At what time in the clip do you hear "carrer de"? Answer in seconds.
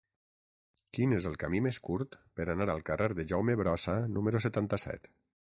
2.89-3.27